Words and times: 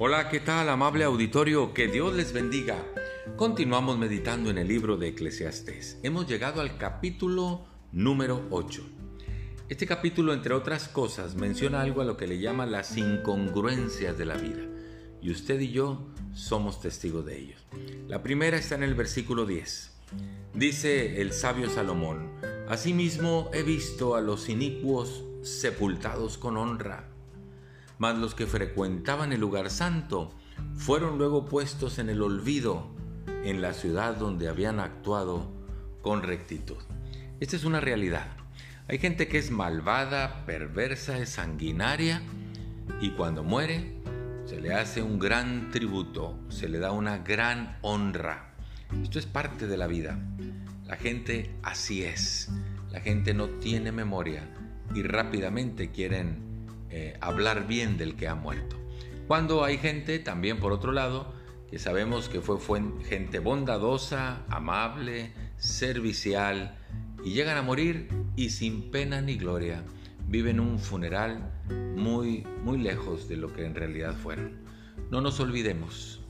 Hola, 0.00 0.28
¿qué 0.28 0.38
tal 0.38 0.68
amable 0.68 1.02
auditorio? 1.02 1.74
Que 1.74 1.88
Dios 1.88 2.14
les 2.14 2.32
bendiga. 2.32 2.86
Continuamos 3.34 3.98
meditando 3.98 4.48
en 4.48 4.56
el 4.56 4.68
libro 4.68 4.96
de 4.96 5.08
Eclesiastés. 5.08 5.98
Hemos 6.04 6.28
llegado 6.28 6.60
al 6.60 6.78
capítulo 6.78 7.66
número 7.90 8.46
8. 8.50 8.80
Este 9.68 9.88
capítulo, 9.88 10.32
entre 10.32 10.54
otras 10.54 10.86
cosas, 10.86 11.34
menciona 11.34 11.80
algo 11.80 12.00
a 12.00 12.04
lo 12.04 12.16
que 12.16 12.28
le 12.28 12.38
llama 12.38 12.64
las 12.64 12.96
incongruencias 12.96 14.16
de 14.16 14.24
la 14.24 14.36
vida. 14.36 14.62
Y 15.20 15.32
usted 15.32 15.58
y 15.58 15.72
yo 15.72 16.06
somos 16.32 16.80
testigos 16.80 17.26
de 17.26 17.36
ellos. 17.36 17.66
La 18.06 18.22
primera 18.22 18.56
está 18.56 18.76
en 18.76 18.84
el 18.84 18.94
versículo 18.94 19.46
10. 19.46 19.94
Dice 20.54 21.20
el 21.20 21.32
sabio 21.32 21.68
Salomón, 21.68 22.30
Asimismo 22.68 23.50
he 23.52 23.64
visto 23.64 24.14
a 24.14 24.20
los 24.20 24.48
inicuos 24.48 25.24
sepultados 25.42 26.38
con 26.38 26.56
honra 26.56 27.17
mas 27.98 28.16
los 28.16 28.34
que 28.34 28.46
frecuentaban 28.46 29.32
el 29.32 29.40
lugar 29.40 29.70
santo 29.70 30.32
fueron 30.76 31.18
luego 31.18 31.46
puestos 31.46 31.98
en 31.98 32.08
el 32.08 32.22
olvido 32.22 32.86
en 33.44 33.60
la 33.60 33.72
ciudad 33.72 34.16
donde 34.16 34.48
habían 34.48 34.80
actuado 34.80 35.50
con 36.02 36.22
rectitud. 36.22 36.76
Esta 37.40 37.56
es 37.56 37.64
una 37.64 37.80
realidad. 37.80 38.26
Hay 38.88 38.98
gente 38.98 39.28
que 39.28 39.38
es 39.38 39.50
malvada, 39.50 40.46
perversa, 40.46 41.18
es 41.18 41.30
sanguinaria 41.30 42.22
y 43.00 43.10
cuando 43.10 43.44
muere 43.44 43.98
se 44.46 44.60
le 44.60 44.72
hace 44.72 45.02
un 45.02 45.18
gran 45.18 45.70
tributo, 45.70 46.38
se 46.48 46.68
le 46.68 46.78
da 46.78 46.92
una 46.92 47.18
gran 47.18 47.76
honra. 47.82 48.54
Esto 49.02 49.18
es 49.18 49.26
parte 49.26 49.66
de 49.66 49.76
la 49.76 49.86
vida. 49.86 50.18
La 50.86 50.96
gente 50.96 51.54
así 51.62 52.02
es. 52.02 52.48
La 52.90 53.00
gente 53.00 53.34
no 53.34 53.48
tiene 53.48 53.92
memoria 53.92 54.48
y 54.94 55.02
rápidamente 55.02 55.90
quieren 55.90 56.47
eh, 56.90 57.16
hablar 57.20 57.66
bien 57.66 57.96
del 57.96 58.16
que 58.16 58.28
ha 58.28 58.34
muerto. 58.34 58.76
Cuando 59.26 59.64
hay 59.64 59.78
gente, 59.78 60.18
también 60.18 60.58
por 60.58 60.72
otro 60.72 60.92
lado, 60.92 61.34
que 61.70 61.78
sabemos 61.78 62.28
que 62.28 62.40
fue, 62.40 62.58
fue 62.58 62.82
gente 63.04 63.40
bondadosa, 63.40 64.44
amable, 64.48 65.32
servicial, 65.58 66.78
y 67.24 67.32
llegan 67.32 67.58
a 67.58 67.62
morir 67.62 68.08
y 68.36 68.50
sin 68.50 68.90
pena 68.90 69.20
ni 69.20 69.36
gloria 69.36 69.84
viven 70.28 70.60
un 70.60 70.78
funeral 70.78 71.50
muy, 71.96 72.46
muy 72.62 72.78
lejos 72.78 73.28
de 73.28 73.36
lo 73.36 73.52
que 73.52 73.64
en 73.64 73.74
realidad 73.74 74.14
fueron. 74.14 74.58
No 75.10 75.20
nos 75.20 75.40
olvidemos 75.40 76.20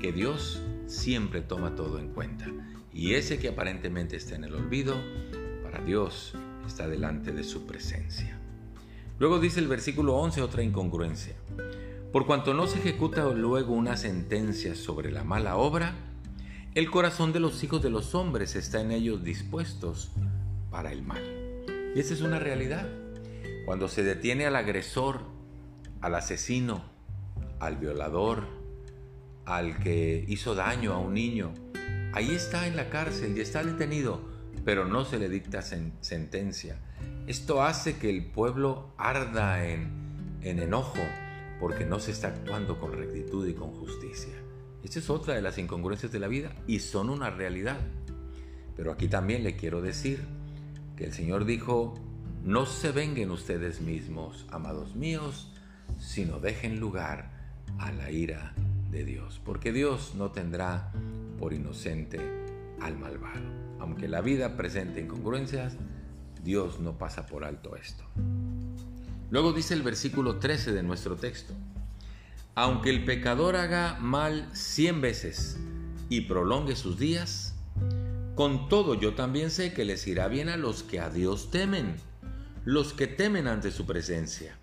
que 0.00 0.12
Dios 0.12 0.62
siempre 0.86 1.40
toma 1.40 1.74
todo 1.74 1.98
en 1.98 2.08
cuenta 2.12 2.46
y 2.92 3.14
ese 3.14 3.38
que 3.38 3.48
aparentemente 3.48 4.16
está 4.16 4.36
en 4.36 4.44
el 4.44 4.54
olvido, 4.54 4.94
para 5.62 5.84
Dios 5.84 6.34
está 6.66 6.88
delante 6.88 7.32
de 7.32 7.44
su 7.44 7.66
presencia. 7.66 8.38
Luego 9.18 9.38
dice 9.38 9.60
el 9.60 9.68
versículo 9.68 10.14
11 10.16 10.42
otra 10.42 10.62
incongruencia. 10.62 11.34
Por 12.12 12.26
cuanto 12.26 12.54
no 12.54 12.66
se 12.66 12.78
ejecuta 12.78 13.24
luego 13.24 13.74
una 13.74 13.96
sentencia 13.96 14.74
sobre 14.74 15.10
la 15.10 15.24
mala 15.24 15.56
obra, 15.56 15.94
el 16.74 16.90
corazón 16.90 17.32
de 17.32 17.40
los 17.40 17.64
hijos 17.64 17.82
de 17.82 17.88
los 17.88 18.14
hombres 18.14 18.56
está 18.56 18.82
en 18.82 18.92
ellos 18.92 19.24
dispuestos 19.24 20.12
para 20.70 20.92
el 20.92 21.02
mal. 21.02 21.22
Y 21.94 22.00
esa 22.00 22.12
es 22.12 22.20
una 22.20 22.38
realidad. 22.38 22.86
Cuando 23.64 23.88
se 23.88 24.02
detiene 24.02 24.44
al 24.44 24.56
agresor, 24.56 25.22
al 26.02 26.14
asesino, 26.14 26.84
al 27.58 27.78
violador, 27.78 28.44
al 29.46 29.78
que 29.78 30.26
hizo 30.28 30.54
daño 30.54 30.92
a 30.92 30.98
un 30.98 31.14
niño, 31.14 31.54
ahí 32.12 32.32
está 32.32 32.66
en 32.66 32.76
la 32.76 32.90
cárcel 32.90 33.36
y 33.36 33.40
está 33.40 33.64
detenido, 33.64 34.20
pero 34.66 34.84
no 34.84 35.06
se 35.06 35.18
le 35.18 35.30
dicta 35.30 35.62
sentencia. 35.62 36.78
Esto 37.26 37.62
hace 37.62 37.96
que 37.98 38.08
el 38.08 38.24
pueblo 38.24 38.92
arda 38.96 39.66
en, 39.66 40.38
en 40.42 40.60
enojo 40.60 41.00
porque 41.60 41.84
no 41.84 41.98
se 41.98 42.12
está 42.12 42.28
actuando 42.28 42.78
con 42.78 42.92
rectitud 42.92 43.46
y 43.48 43.54
con 43.54 43.72
justicia. 43.72 44.34
Esta 44.84 45.00
es 45.00 45.10
otra 45.10 45.34
de 45.34 45.42
las 45.42 45.58
incongruencias 45.58 46.12
de 46.12 46.20
la 46.20 46.28
vida 46.28 46.52
y 46.68 46.78
son 46.78 47.10
una 47.10 47.30
realidad. 47.30 47.80
Pero 48.76 48.92
aquí 48.92 49.08
también 49.08 49.42
le 49.42 49.56
quiero 49.56 49.82
decir 49.82 50.20
que 50.96 51.04
el 51.04 51.12
Señor 51.12 51.44
dijo, 51.46 51.94
no 52.44 52.64
se 52.64 52.92
venguen 52.92 53.32
ustedes 53.32 53.80
mismos, 53.80 54.46
amados 54.52 54.94
míos, 54.94 55.50
sino 55.98 56.38
dejen 56.38 56.78
lugar 56.78 57.32
a 57.78 57.90
la 57.90 58.12
ira 58.12 58.54
de 58.90 59.04
Dios, 59.04 59.40
porque 59.44 59.72
Dios 59.72 60.14
no 60.14 60.30
tendrá 60.30 60.92
por 61.40 61.52
inocente 61.52 62.20
al 62.80 62.96
malvado. 62.96 63.42
Aunque 63.80 64.06
la 64.06 64.20
vida 64.20 64.56
presente 64.56 65.00
incongruencias, 65.00 65.76
Dios 66.46 66.78
no 66.78 66.96
pasa 66.96 67.26
por 67.26 67.44
alto 67.44 67.74
esto. 67.74 68.04
Luego 69.30 69.52
dice 69.52 69.74
el 69.74 69.82
versículo 69.82 70.38
13 70.38 70.72
de 70.72 70.84
nuestro 70.84 71.16
texto, 71.16 71.52
aunque 72.54 72.88
el 72.88 73.04
pecador 73.04 73.56
haga 73.56 73.98
mal 74.00 74.48
cien 74.54 75.00
veces 75.00 75.58
y 76.08 76.22
prolongue 76.22 76.76
sus 76.76 77.00
días, 77.00 77.56
con 78.36 78.68
todo 78.68 78.94
yo 78.94 79.14
también 79.14 79.50
sé 79.50 79.74
que 79.74 79.84
les 79.84 80.06
irá 80.06 80.28
bien 80.28 80.48
a 80.48 80.56
los 80.56 80.84
que 80.84 81.00
a 81.00 81.10
Dios 81.10 81.50
temen, 81.50 81.96
los 82.64 82.92
que 82.92 83.08
temen 83.08 83.48
ante 83.48 83.72
su 83.72 83.84
presencia, 83.84 84.56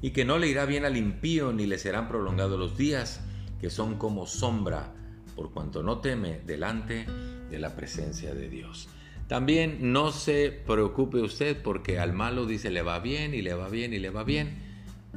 y 0.00 0.12
que 0.12 0.24
no 0.24 0.38
le 0.38 0.48
irá 0.48 0.64
bien 0.64 0.86
al 0.86 0.96
impío 0.96 1.52
ni 1.52 1.66
le 1.66 1.78
serán 1.78 2.08
prolongados 2.08 2.58
los 2.58 2.78
días, 2.78 3.20
que 3.60 3.68
son 3.68 3.98
como 3.98 4.26
sombra, 4.26 4.94
por 5.34 5.52
cuanto 5.52 5.82
no 5.82 5.98
teme 5.98 6.40
delante 6.46 7.04
de 7.50 7.58
la 7.58 7.76
presencia 7.76 8.34
de 8.34 8.48
Dios. 8.48 8.88
También 9.28 9.92
no 9.92 10.12
se 10.12 10.52
preocupe 10.52 11.18
usted 11.18 11.60
porque 11.60 11.98
al 11.98 12.12
malo 12.12 12.46
dice 12.46 12.70
le 12.70 12.82
va 12.82 13.00
bien 13.00 13.34
y 13.34 13.42
le 13.42 13.54
va 13.54 13.68
bien 13.68 13.92
y 13.92 13.98
le 13.98 14.10
va 14.10 14.22
bien. 14.22 14.64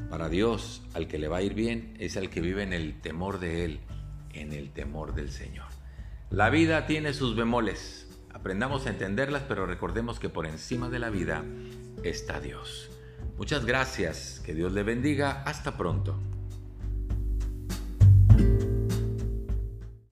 Para 0.10 0.30
Dios, 0.30 0.82
al 0.94 1.08
que 1.08 1.20
le 1.20 1.28
va 1.28 1.38
a 1.38 1.42
ir 1.42 1.54
bien 1.54 1.96
es 2.00 2.18
al 2.18 2.30
que 2.30 2.42
vive 2.42 2.64
en 2.64 2.74
el 2.74 3.00
temor 3.02 3.40
de 3.40 3.66
Él, 3.66 3.80
en 4.34 4.54
el 4.54 4.72
temor 4.72 5.14
del 5.14 5.30
Señor. 5.30 5.68
La 6.32 6.50
vida 6.50 6.88
tiene 6.88 7.14
sus 7.14 7.36
bemoles. 7.36 8.08
Aprendamos 8.34 8.88
a 8.88 8.90
entenderlas, 8.90 9.44
pero 9.48 9.66
recordemos 9.66 10.20
que 10.20 10.30
por 10.30 10.48
encima 10.48 10.90
de 10.90 11.00
la 11.00 11.10
vida 11.10 11.44
está 12.04 12.40
Dios. 12.40 12.90
Muchas 13.38 13.66
gracias, 13.66 14.42
que 14.46 14.54
Dios 14.54 14.72
le 14.74 14.84
bendiga. 14.84 15.44
Hasta 15.44 15.78
pronto. 15.78 16.20